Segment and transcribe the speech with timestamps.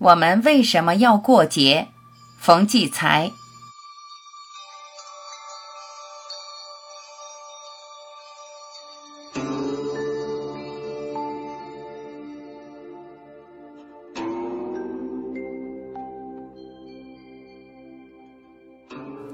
[0.00, 1.88] 我们为什么要过节？
[2.38, 3.30] 冯骥才。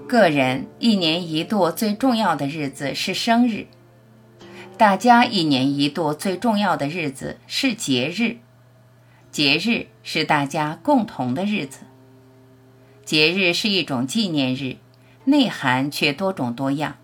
[0.09, 3.69] 个人一年一度最重要的日子是生日，
[4.77, 8.39] 大家一年一度最重要的日子是节日。
[9.37, 11.81] 节日是大家共同的日子。
[13.05, 14.77] 节日是一种纪念日，
[15.25, 16.97] 内涵却多种多样，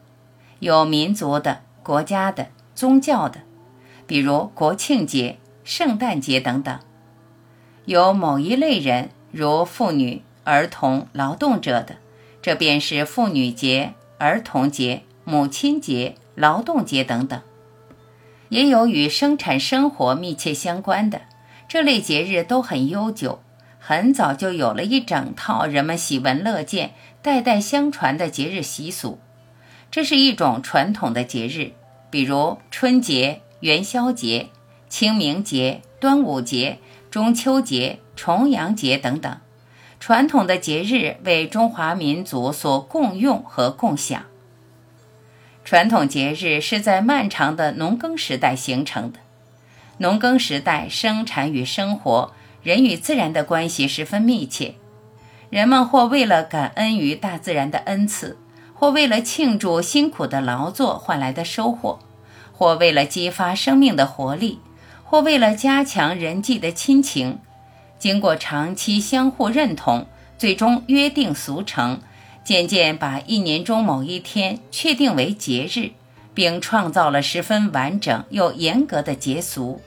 [0.59, 3.42] 有民族的、国家的、宗教的，
[4.06, 6.79] 比如国庆节、圣诞节等等；
[7.84, 11.97] 有某一类人，如妇女、儿童、劳动者的，
[12.41, 17.41] 这便是妇女节、儿童节、母亲节、劳动节等等；
[18.48, 21.20] 也有与生产生活密切相关的。
[21.69, 23.41] 这类节日都很悠久，
[23.79, 29.19] 很早就有了一整套人们喜闻乐见、代代相传的节日习俗。
[29.91, 31.73] 这是一种传统的节日，
[32.11, 34.48] 比如春节、元宵节、
[34.89, 36.78] 清明节、端午节、
[37.11, 39.39] 中秋节、重阳节等等。
[39.98, 44.25] 传统的节日为中华民族所共用和共享。
[45.64, 49.20] 传统节日是在漫长的农耕时代形成的。
[50.03, 54.75] 农耕时代，生产与生活、人与自然的关系十分密切。
[55.48, 58.36] 人们或为了感恩于大自然的恩赐，
[58.75, 62.00] 或为了庆祝辛苦的劳作换来的收获，
[62.53, 64.58] 或为了激发生命的活力，
[65.05, 67.39] 或为了加强人际的亲情。
[68.00, 72.00] 经过长期相互认同，最终约定俗成，
[72.42, 75.92] 渐渐把一年中某一天确定为节日，
[76.34, 79.80] 并创造了十分完整又严格的节俗。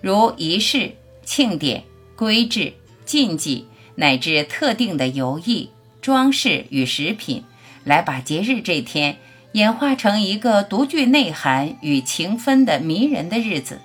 [0.00, 0.92] 如仪式、
[1.24, 1.84] 庆典、
[2.16, 2.72] 规制、
[3.04, 5.70] 禁忌，乃至特定的游艺、
[6.00, 7.44] 装饰与食品，
[7.84, 9.18] 来把节日这天
[9.52, 13.80] 演化成一个独具内涵与情分的迷人的日子。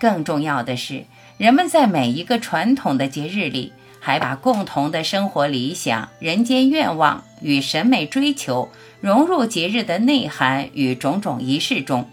[0.00, 1.04] 更重要的是，
[1.36, 12.08] 人们在每一个传统的节日里，还把共同的生活理想、人间愿望与审美追求融入节日的内涵与种种仪式中，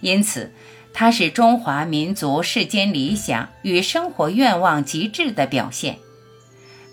[0.00, 0.52] 因此。
[0.94, 5.98] 它是中华民族世间理想与生活愿望极致的表现。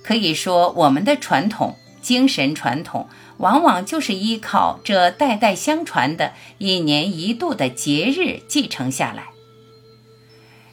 [0.03, 3.07] 可以说，我们的传统精神传统，
[3.37, 9.25] 往往就是依靠这代代相传的一年一度的节日继承下来。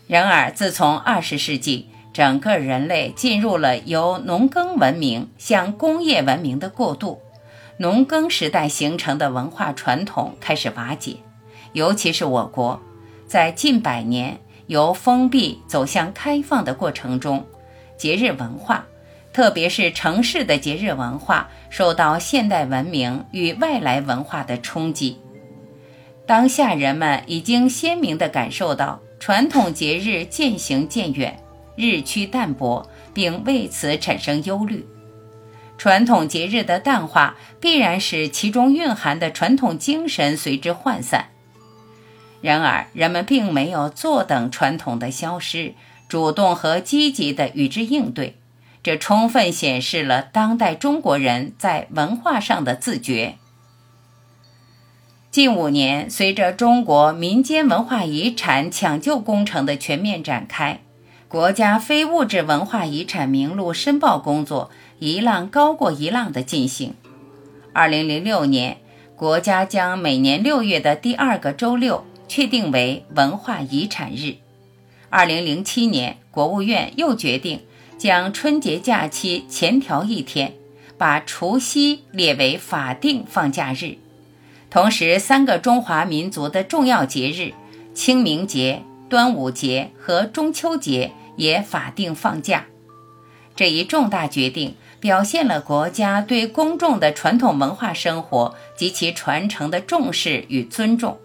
[0.06, 7.20] 然而，自从二十世纪，整个人类进入了由农耕文明向工业文明的过渡，
[7.76, 11.16] 农耕时代形成的文化传统开始瓦解，
[11.74, 12.80] 尤其是我国。
[13.28, 17.46] 在近百年由封闭走向开放的过程中，
[17.98, 18.86] 节日文化，
[19.34, 25.18] 特别是城市的节日文化，受到现代文明与外来文化的冲击。
[26.26, 31.38] 当下人们已经鲜明地感受到传统节日渐行渐远、
[31.76, 34.86] 日趋淡薄，并为此产生忧虑。
[35.76, 41.26] 传统节日的淡化，必然使其中蕴含的传统精神随之涣散。
[42.40, 45.74] 然而，人们并没有坐等传统的消失，
[46.08, 48.36] 主动和积极地与之应对，
[48.82, 53.34] 这充分显示了当代中国人在文化上的自觉。
[55.30, 60.80] 近五年，随着中国民间文化遗产抢救工程的全面展开，
[61.26, 64.70] 国家非物质文化遗产名录申报工作
[65.00, 66.94] 一浪高过一浪的进行。
[67.74, 68.78] 二零零六年，
[69.16, 72.04] 国家将每年六月的第二个周六。
[72.28, 74.36] 确定为文化遗产日。
[75.10, 77.62] 二零零七年，国务院又决定
[77.96, 80.52] 将春节假期前调一天，
[80.98, 83.96] 把除夕列为法定放假日。
[84.70, 87.54] 同时，三个中华民族的重要节日——
[87.94, 92.66] 清明节、端午节和中秋节也法定放假。
[93.56, 101.18] 这一重大决定表现了国家对公众的传统文化生活及其传承的重视与尊重。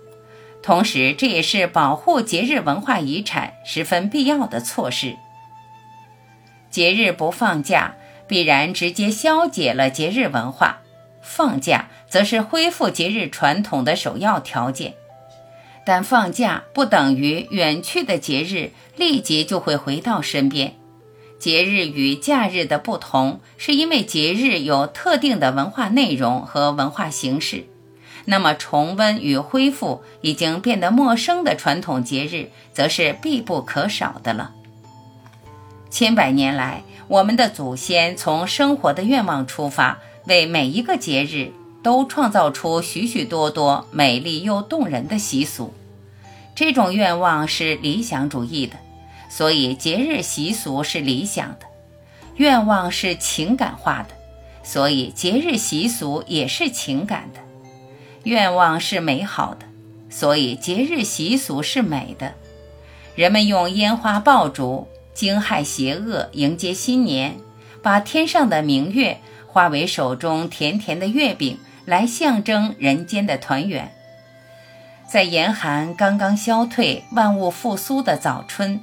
[0.64, 5.18] 同时，这也是保护节日文化遗产十分必要的措施。
[6.72, 7.96] 节日不放假，
[8.28, 10.78] 必然直接消解了节日文化；
[11.22, 14.94] 放假，则是恢复节日传统的首要条件。
[15.86, 20.76] 但放假不等于远去的节日立即就会回到身边。
[21.38, 27.66] 节日与假日的不同，是因为节日有特定的文化内容和文化形式。
[28.26, 34.52] 那么，重温与恢复已经变得陌生的传统节日，则是必不可少的了。
[35.90, 41.52] 千百年来，我们的祖先从生活的愿望出发，为每一个节日
[41.84, 45.74] 都创造出许许多多美丽又动人的习俗。
[46.56, 48.78] 这种愿望是理想主义的，
[49.30, 51.66] 所以节日习俗是理想的；
[52.38, 54.16] 愿望是情感化的，
[54.64, 57.42] 所以节日习俗也是情感的；
[58.24, 59.66] 愿望是美好的，
[60.10, 62.34] 所以节日习俗是美的。
[63.16, 67.38] 人们用烟花爆竹惊骇邪恶，迎接新年，
[67.82, 73.94] 把天上的明月化为手中甜甜的月饼，来象征人间的团圆。
[75.08, 78.80] 在严寒刚刚消退、万物复苏的早春，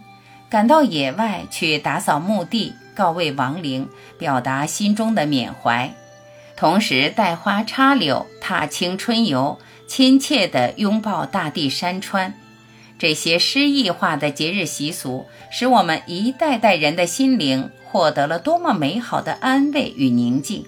[0.49, 5.93] 赶到野外去打扫墓地、告慰亡灵，表达心中的缅怀，
[6.61, 12.35] 同时带花插柳、踏青春游，亲切地拥抱大地山川。
[12.99, 20.67] 这些诗意化的节日习俗，使我们一代代人的心灵获得了多么美好的安慰与宁静。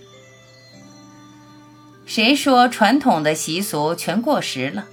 [2.06, 4.86] 谁说传统的习俗全过时了？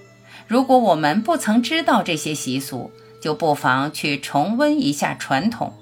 [0.47, 2.91] 如果我们不曾知道这些习俗，
[3.21, 5.73] 就不妨去重温一下传统。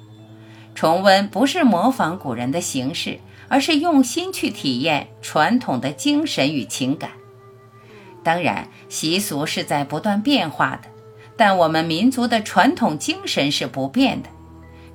[0.75, 7.11] 重温不是模仿古人的形式，而是用心去体验传统的精神与情感。
[8.23, 10.89] 当然，习俗是在不断变化的，
[11.35, 14.29] 但我们民族的传统精神是不变的。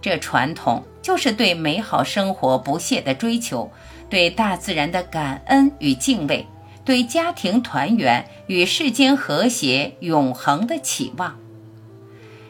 [0.01, 3.71] 这传统就是对美好生活不懈的追求，
[4.11, 6.47] 对大自然的感恩与敬畏。
[6.85, 11.39] 对家庭团圆与世间和谐永恒的期望，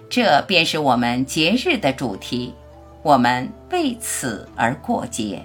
[0.08, 2.54] 这便是我们节日的主题。
[3.02, 5.42] 我们为此而过节。